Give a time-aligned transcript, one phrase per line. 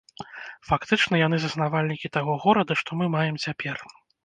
[0.69, 3.77] Фактычна, яны заснавальнікі таго горада, што мы маем цяпер.